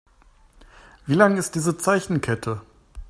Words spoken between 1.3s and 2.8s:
ist diese Zeichenkette?